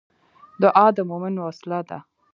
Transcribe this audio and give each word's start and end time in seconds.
دعا 0.61 0.85
د 0.97 0.99
مومن 1.09 1.33
وسله 1.45 1.79
ده 1.89 1.99